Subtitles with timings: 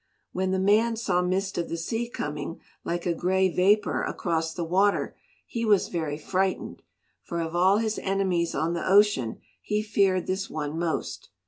[0.31, 4.63] When the man saw Mist of the Sea coming like a grey vapour across the
[4.63, 6.81] water he was very frightened,
[7.21, 11.29] for of all his enemies on the ocean he feared this one most.